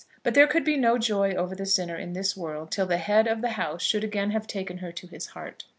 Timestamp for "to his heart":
4.91-5.65